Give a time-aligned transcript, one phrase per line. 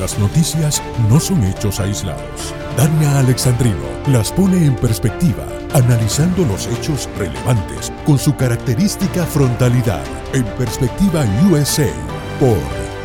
[0.00, 2.54] Las noticias no son hechos aislados.
[2.76, 5.44] Dania Alexandrino las pone en perspectiva,
[5.74, 10.04] analizando los hechos relevantes con su característica frontalidad.
[10.32, 11.90] En perspectiva USA
[12.38, 12.58] por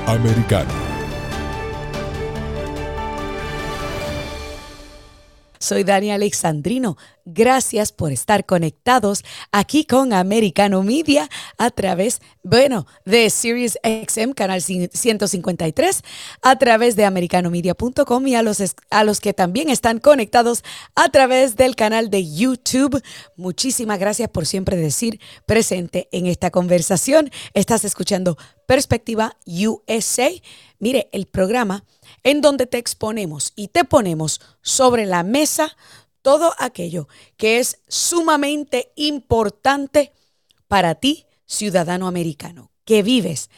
[0.06, 0.72] Americano.
[5.58, 6.98] Soy Dani Alexandrino.
[7.26, 14.62] Gracias por estar conectados aquí con Americano Media a través, bueno, de Sirius XM, canal
[14.62, 16.02] 153,
[16.42, 20.66] a través de americanomedia.com y a los, a los que también están conectados
[20.96, 23.02] a través del canal de YouTube.
[23.38, 27.32] Muchísimas gracias por siempre decir presente en esta conversación.
[27.54, 30.30] Estás escuchando Perspectiva USA.
[30.80, 31.86] Mire, el programa
[32.24, 35.78] en donde te exponemos y te ponemos sobre la mesa
[36.24, 40.12] todo aquello que es sumamente importante
[40.68, 43.52] para ti, ciudadano americano, que vives,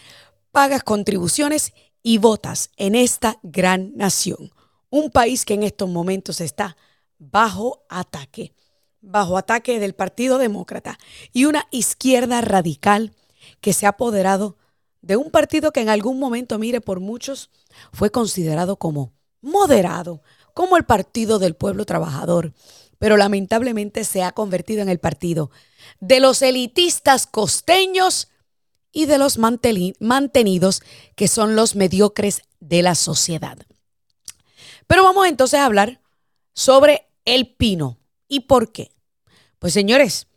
[0.51, 4.51] pagas contribuciones y votas en esta gran nación.
[4.89, 6.75] Un país que en estos momentos está
[7.17, 8.53] bajo ataque,
[8.99, 10.97] bajo ataque del Partido Demócrata
[11.31, 13.13] y una izquierda radical
[13.61, 14.57] que se ha apoderado
[15.01, 17.51] de un partido que en algún momento, mire, por muchos
[17.93, 20.21] fue considerado como moderado,
[20.55, 22.53] como el Partido del Pueblo Trabajador,
[22.97, 25.51] pero lamentablemente se ha convertido en el partido
[25.99, 28.29] de los elitistas costeños
[28.91, 30.81] y de los mantenidos,
[31.15, 33.57] que son los mediocres de la sociedad.
[34.87, 35.99] Pero vamos entonces a hablar
[36.53, 37.99] sobre el pino.
[38.29, 38.91] ¿Y por qué?
[39.59, 40.27] Pues señores,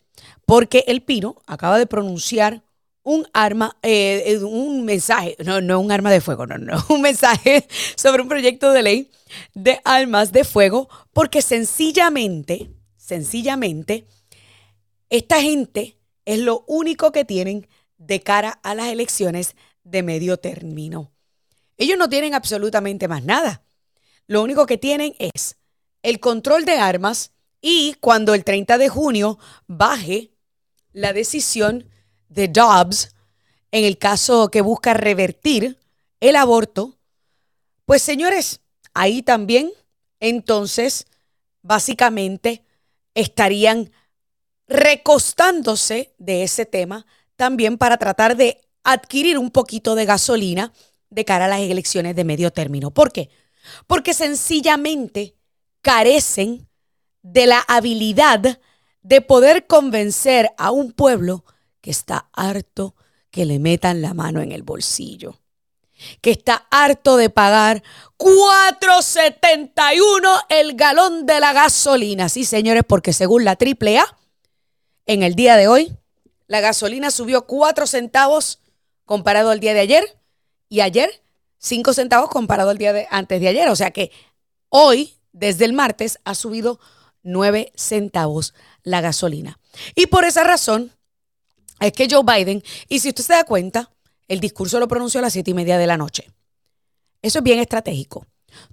[0.45, 2.65] porque el pino acaba de pronunciar
[3.09, 7.67] un arma, eh, un mensaje, no, no un arma de fuego, no, no, un mensaje
[7.97, 9.11] sobre un proyecto de ley
[9.55, 14.07] de armas de fuego, porque sencillamente, sencillamente,
[15.09, 21.11] esta gente es lo único que tienen de cara a las elecciones de medio término.
[21.79, 23.63] Ellos no tienen absolutamente más nada.
[24.27, 25.57] Lo único que tienen es
[26.03, 30.35] el control de armas y cuando el 30 de junio baje
[30.93, 31.89] la decisión
[32.29, 33.15] de Dobbs
[33.71, 35.79] en el caso que busca revertir
[36.21, 36.99] el aborto,
[37.85, 38.61] pues señores,
[38.95, 39.73] ahí también
[40.21, 41.07] entonces
[41.63, 42.65] básicamente
[43.15, 43.91] estarían
[44.67, 47.07] recostándose de ese tema
[47.37, 50.73] también para tratar de adquirir un poquito de gasolina
[51.11, 52.91] de cara a las elecciones de medio término.
[52.91, 53.31] ¿Por qué?
[53.87, 55.35] Porque sencillamente
[55.81, 56.69] carecen
[57.23, 58.61] de la habilidad
[59.03, 61.45] de poder convencer a un pueblo
[61.91, 62.95] está harto
[63.31, 65.41] que le metan la mano en el bolsillo,
[66.21, 67.83] que está harto de pagar
[68.17, 72.29] 4.71 el galón de la gasolina.
[72.29, 74.05] Sí, señores, porque según la AAA,
[75.07, 75.97] en el día de hoy,
[76.47, 78.61] la gasolina subió 4 centavos
[79.05, 80.19] comparado al día de ayer
[80.69, 81.23] y ayer
[81.59, 83.69] 5 centavos comparado al día de antes de ayer.
[83.69, 84.11] O sea que
[84.69, 86.79] hoy, desde el martes, ha subido
[87.23, 89.59] 9 centavos la gasolina.
[89.95, 90.93] Y por esa razón,
[91.87, 93.91] es que Joe Biden, y si usted se da cuenta,
[94.27, 96.31] el discurso lo pronunció a las siete y media de la noche.
[97.23, 98.27] Eso es bien estratégico.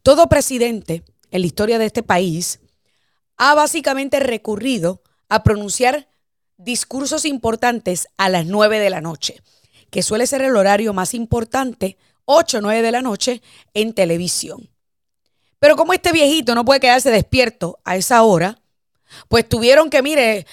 [0.04, 2.60] Todo presidente en la historia de este país
[3.38, 6.08] ha básicamente recurrido a pronunciar
[6.58, 9.42] discursos importantes a las nueve de la noche,
[9.90, 13.42] que suele ser el horario más importante, ocho o nueve de la noche,
[13.74, 14.70] en televisión.
[15.60, 18.62] Pero como este viejito no puede quedarse despierto a esa hora,
[19.28, 20.46] pues tuvieron que, mire,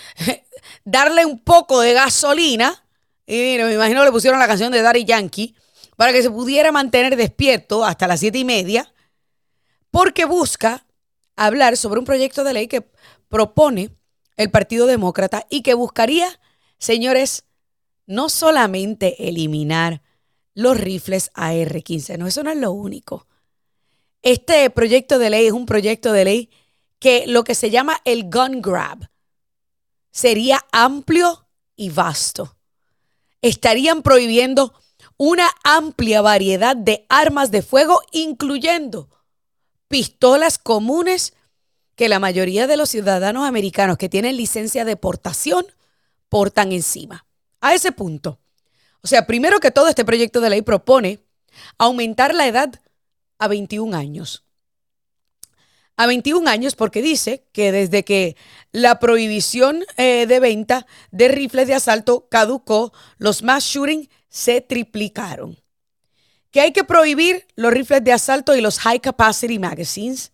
[0.84, 2.84] darle un poco de gasolina.
[3.26, 5.54] Y mire, me imagino le pusieron la canción de Daddy Yankee
[5.96, 8.92] para que se pudiera mantener despierto hasta las siete y media,
[9.90, 10.86] porque busca
[11.36, 12.84] hablar sobre un proyecto de ley que
[13.28, 13.90] propone
[14.36, 16.40] el Partido Demócrata y que buscaría,
[16.78, 17.44] señores,
[18.06, 20.02] no solamente eliminar
[20.54, 23.26] los rifles AR-15, no, eso no es lo único.
[24.22, 26.50] Este proyecto de ley es un proyecto de ley
[26.98, 29.08] que lo que se llama el gun grab
[30.12, 32.56] sería amplio y vasto.
[33.40, 34.74] Estarían prohibiendo
[35.16, 39.08] una amplia variedad de armas de fuego, incluyendo
[39.88, 41.34] pistolas comunes
[41.96, 45.66] que la mayoría de los ciudadanos americanos que tienen licencia de portación
[46.28, 47.26] portan encima.
[47.60, 48.38] A ese punto.
[49.02, 51.20] O sea, primero que todo, este proyecto de ley propone
[51.78, 52.80] aumentar la edad
[53.38, 54.44] a 21 años
[55.96, 58.36] a 21 años porque dice que desde que
[58.72, 65.58] la prohibición eh, de venta de rifles de asalto caducó, los mass shooting se triplicaron.
[66.50, 70.32] Que hay que prohibir los rifles de asalto y los high capacity magazines.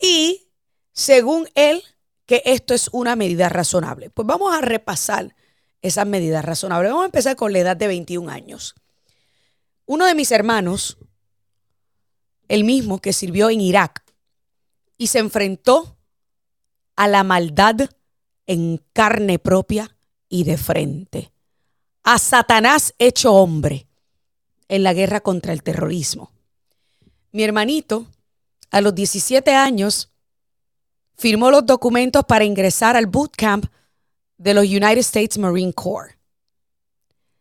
[0.00, 0.48] Y
[0.92, 1.82] según él,
[2.26, 4.10] que esto es una medida razonable.
[4.10, 5.34] Pues vamos a repasar
[5.80, 6.90] esas medidas razonables.
[6.90, 8.74] Vamos a empezar con la edad de 21 años.
[9.86, 10.98] Uno de mis hermanos
[12.48, 14.02] el mismo que sirvió en Irak
[14.98, 15.96] y se enfrentó
[16.96, 17.88] a la maldad
[18.46, 19.96] en carne propia
[20.28, 21.32] y de frente.
[22.02, 23.86] A Satanás hecho hombre
[24.66, 26.32] en la guerra contra el terrorismo.
[27.30, 28.06] Mi hermanito,
[28.70, 30.10] a los 17 años,
[31.16, 33.66] firmó los documentos para ingresar al bootcamp
[34.36, 36.16] de los United States Marine Corps.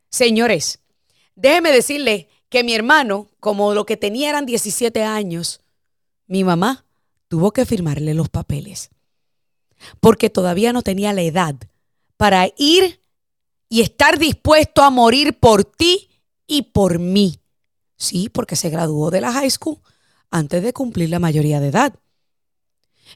[0.10, 0.80] Señores,
[1.36, 5.62] déjeme decirle que mi hermano, como lo que tenía eran 17 años,
[6.28, 6.87] mi mamá
[7.28, 8.90] tuvo que firmarle los papeles
[10.00, 11.56] porque todavía no tenía la edad
[12.18, 13.02] para ir
[13.70, 16.10] y estar dispuesto a morir por ti
[16.46, 17.40] y por mí.
[17.98, 19.80] Sí, porque se graduó de la high school
[20.30, 21.94] antes de cumplir la mayoría de edad.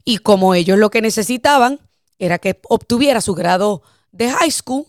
[0.04, 1.80] Y como ellos lo que necesitaban
[2.18, 3.82] era que obtuviera su grado
[4.12, 4.86] de high school,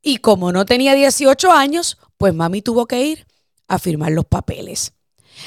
[0.00, 3.26] y como no tenía 18 años, pues mami tuvo que ir
[3.66, 4.92] a firmar los papeles.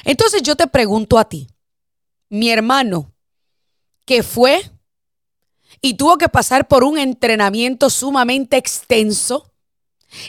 [0.04, 1.48] Entonces yo te pregunto a ti,
[2.32, 3.14] mi hermano,
[4.06, 4.72] que fue
[5.82, 9.52] y tuvo que pasar por un entrenamiento sumamente extenso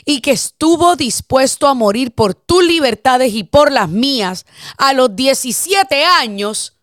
[0.03, 4.45] y que estuvo dispuesto a morir por tus libertades y por las mías
[4.77, 6.77] a los 17 años,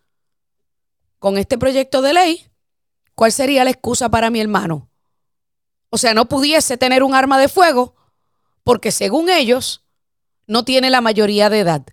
[1.19, 2.47] con este proyecto de ley,
[3.13, 4.89] ¿cuál sería la excusa para mi hermano?
[5.91, 7.95] O sea, no pudiese tener un arma de fuego
[8.63, 9.83] porque según ellos
[10.47, 11.85] no tiene la mayoría de edad.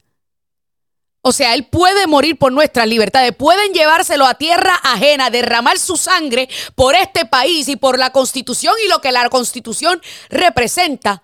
[1.28, 3.36] O sea, Él puede morir por nuestras libertades.
[3.36, 8.74] Pueden llevárselo a tierra ajena, derramar su sangre por este país y por la constitución
[8.82, 11.22] y lo que la constitución representa,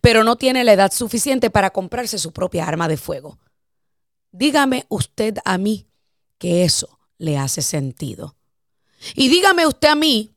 [0.00, 3.38] pero no tiene la edad suficiente para comprarse su propia arma de fuego.
[4.32, 5.88] Dígame usted a mí
[6.38, 8.36] que eso le hace sentido.
[9.14, 10.34] Y dígame usted a mí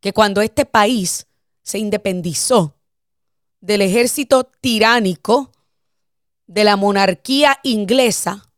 [0.00, 1.28] que cuando este país
[1.62, 2.74] se independizó
[3.60, 5.52] del ejército tiránico,
[6.46, 8.52] de la monarquía inglesa,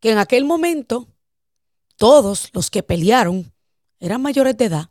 [0.00, 1.08] que en aquel momento
[1.96, 3.52] todos los que pelearon
[4.00, 4.90] eran mayores de edad.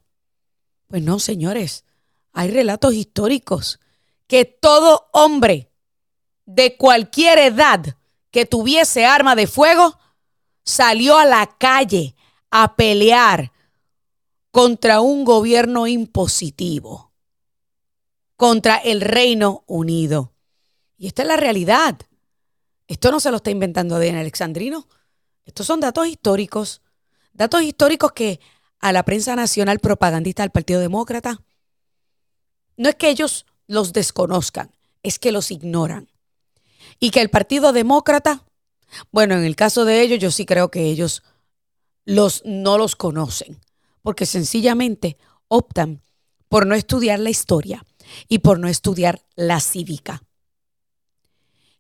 [0.88, 1.86] Pues no, señores,
[2.32, 3.80] hay relatos históricos
[4.28, 5.72] que todo hombre
[6.46, 7.98] de cualquier edad
[8.32, 10.00] que tuviese arma de fuego
[10.64, 12.16] salió a la calle
[12.50, 13.52] a pelear
[14.52, 17.12] contra un gobierno impositivo,
[18.36, 20.33] contra el Reino Unido.
[20.98, 21.98] Y esta es la realidad.
[22.88, 24.88] Esto no se lo está inventando Adrián Alexandrino.
[25.46, 26.82] Estos son datos históricos.
[27.34, 28.40] Datos históricos que
[28.80, 31.42] a la prensa nacional propagandista del Partido Demócrata
[32.78, 34.72] no es que ellos los desconozcan,
[35.04, 36.10] es que los ignoran.
[37.00, 38.46] Y que el Partido Demócrata,
[39.12, 41.24] bueno, en el caso de ellos, yo sí creo que ellos
[42.06, 43.60] los, no los conocen,
[44.02, 45.18] porque sencillamente
[45.48, 46.02] optan
[46.50, 47.86] por no estudiar la historia
[48.28, 50.24] y por no estudiar la cívica.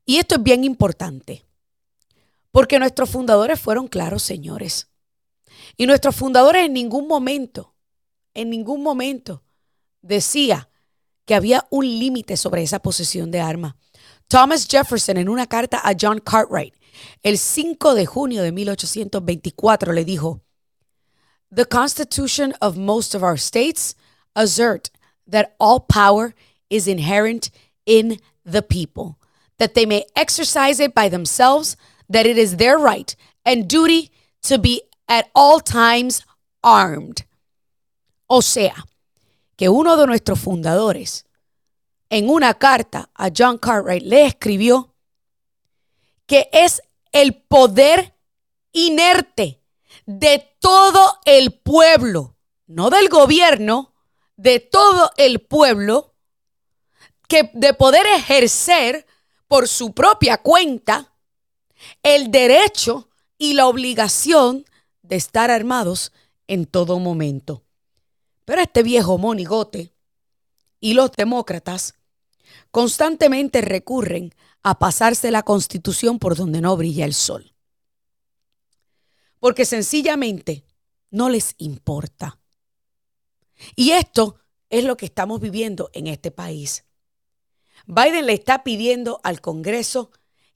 [0.05, 1.45] Y esto es bien importante,
[2.51, 4.89] porque nuestros fundadores fueron claros, señores.
[5.77, 7.73] Y nuestros fundadores en ningún momento,
[8.33, 9.43] en ningún momento
[10.01, 10.69] decía
[11.25, 13.75] que había un límite sobre esa posesión de armas.
[14.27, 16.73] Thomas Jefferson en una carta a John Cartwright
[17.23, 20.41] el 5 de junio de 1824 le dijo,
[21.53, 23.95] The Constitution of most of our states
[24.35, 24.89] assert
[25.29, 26.35] that all power
[26.69, 27.49] is inherent
[27.85, 29.17] in the people
[29.63, 31.77] that they may exercise it by themselves,
[32.09, 34.11] that it is their right and duty
[34.41, 36.25] to be at all times
[36.61, 37.23] armed.
[38.29, 38.75] O sea,
[39.55, 41.23] que uno de nuestros fundadores
[42.09, 44.93] en una carta a John Cartwright le escribió
[46.27, 46.81] que es
[47.13, 48.13] el poder
[48.73, 49.61] inerte
[50.05, 52.35] de todo el pueblo,
[52.67, 53.93] no del gobierno,
[54.35, 56.15] de todo el pueblo,
[57.29, 59.07] que de poder ejercer
[59.47, 61.13] por su propia cuenta
[62.01, 64.65] el derecho y la obligación
[65.01, 66.11] de estar armados
[66.47, 67.63] en todo momento.
[68.45, 69.93] Pero este viejo monigote
[70.79, 71.95] y los demócratas
[72.71, 74.33] constantemente recurren
[74.63, 77.53] a pasarse la constitución por donde no brilla el sol.
[79.39, 80.65] Porque sencillamente
[81.11, 82.39] no les importa.
[83.75, 86.85] Y esto es lo que estamos viviendo en este país.
[87.85, 90.11] Biden le está pidiendo al Congreso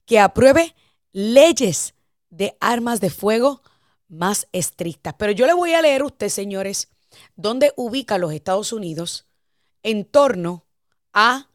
[0.06, 0.74] que apruebe
[1.12, 1.94] leyes
[2.30, 3.62] de armas de fuego
[4.08, 5.14] más estrictas.
[5.18, 6.88] Pero yo le voy a leer a usted, señores,
[7.36, 9.26] dónde ubica los Estados Unidos
[9.82, 10.64] en torno
[11.12, 11.48] a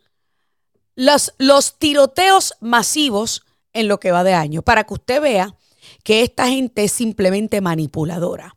[0.96, 5.56] los, los tiroteos masivos en lo que va de año, para que usted vea
[6.04, 8.56] que esta gente es simplemente manipuladora.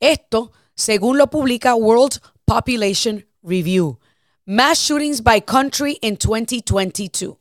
[0.00, 3.98] Esto, según lo publica World Population Review.
[4.46, 7.38] Mass Shootings by Country in 2022.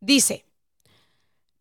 [0.00, 0.44] Dice,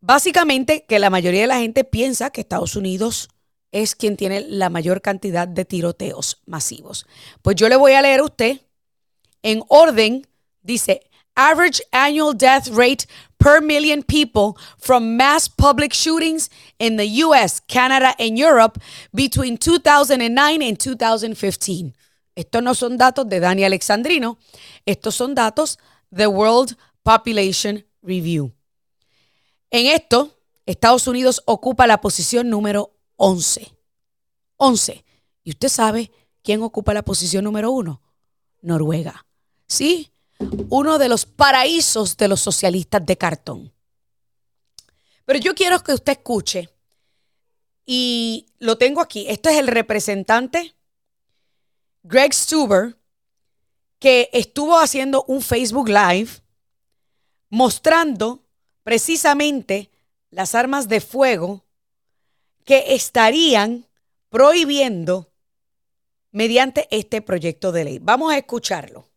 [0.05, 3.27] Básicamente que la mayoría de la gente piensa que Estados Unidos
[3.71, 7.07] es quien tiene la mayor cantidad de tiroteos masivos.
[7.41, 8.61] Pues yo le voy a leer a usted
[9.41, 10.27] en orden,
[10.61, 11.01] dice,
[11.35, 13.07] average annual death rate
[13.39, 18.79] per million people from mass public shootings in the US, Canada, and Europe
[19.11, 21.95] between 2009 and 2015.
[22.35, 24.37] Estos no son datos de Dani Alexandrino,
[24.85, 28.53] estos son datos de World Population Review.
[29.71, 33.73] En esto, Estados Unidos ocupa la posición número 11.
[34.57, 35.05] 11.
[35.43, 36.11] ¿Y usted sabe
[36.43, 38.01] quién ocupa la posición número 1?
[38.61, 39.25] Noruega.
[39.67, 40.11] Sí,
[40.69, 43.73] uno de los paraísos de los socialistas de cartón.
[45.25, 46.69] Pero yo quiero que usted escuche,
[47.85, 50.75] y lo tengo aquí, este es el representante
[52.07, 52.95] Greg Stuber,
[53.99, 56.43] que estuvo haciendo un Facebook Live
[57.49, 58.45] mostrando
[58.83, 59.89] precisamente
[60.29, 61.65] las armas de fuego
[62.63, 63.87] que estarían
[64.29, 65.33] prohibiendo
[66.29, 67.99] mediante este proyecto de ley.
[67.99, 69.09] Vamos a escucharlo.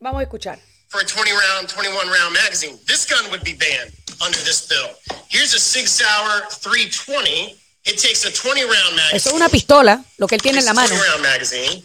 [0.00, 0.58] Vamos a escuchar.
[0.88, 2.78] For a 20 round, 21 round magazine.
[2.86, 3.92] This gun would be banned
[4.24, 4.88] under this bill.
[5.28, 7.61] Here's a Sig Sauer 320.
[7.84, 9.16] It takes a 20 round magazine.
[9.16, 10.88] Eso es una pistola, lo que él tiene en la mano.
[10.88, 11.82] 20 round magazine.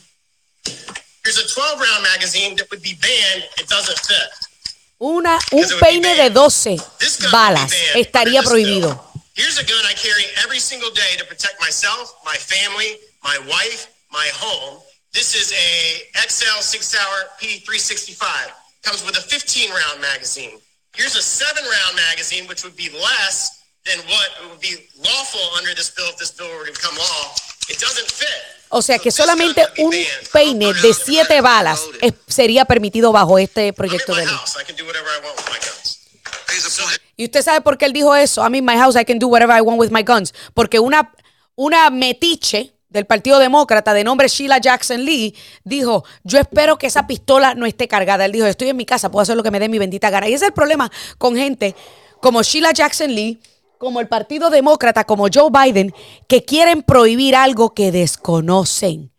[1.24, 3.44] Here's a 12 round magazine that would be banned.
[3.58, 4.48] It doesn't fit.
[5.00, 6.78] Una, un peine de 12
[7.32, 9.04] balas estaría prohibido.
[9.36, 13.88] Here's a gun I carry every single day to protect myself, my family, my wife,
[14.12, 14.82] my home.
[15.14, 18.24] This is a XL Six Hour P365.
[18.84, 20.60] Comes with a 15 round magazine.
[20.96, 23.57] Here's a seven round magazine, which would be less
[23.88, 27.34] than what would be lawful under this bill if this bill were to become law.
[27.70, 28.58] It doesn't fit.
[28.70, 29.94] O sea que solamente un
[30.34, 31.82] peine de siete balas
[32.28, 34.36] sería permitido bajo este proyecto de ley.
[37.16, 38.42] Y usted sabe por qué él dijo eso.
[38.42, 40.34] I'm in my house, I can do whatever I want with my guns.
[40.54, 41.14] Porque una,
[41.56, 47.08] una metiche del Partido Demócrata de nombre Sheila Jackson Lee dijo, yo espero que esa
[47.08, 48.26] pistola no esté cargada.
[48.26, 50.28] Él dijo, estoy en mi casa, puedo hacer lo que me dé mi bendita gana.
[50.28, 51.76] Y ese es el problema con gente
[52.22, 53.40] como Sheila Jackson Lee,
[53.78, 55.94] como el Partido Demócrata, como Joe Biden,
[56.28, 59.12] que quieren prohibir algo que desconocen.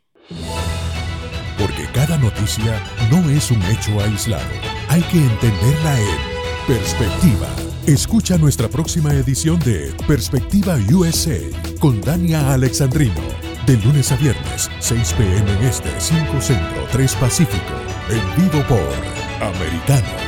[1.59, 4.45] Porque cada noticia no es un hecho aislado.
[4.89, 7.49] Hay que entenderla en perspectiva.
[7.87, 11.39] Escucha nuestra próxima edición de Perspectiva USA
[11.81, 13.23] con Dania Alexandrino.
[13.67, 15.51] De lunes a viernes, 6 p.m.
[15.51, 17.75] en este, 5 centro, 3 pacífico.
[18.11, 20.28] En vivo por Americano.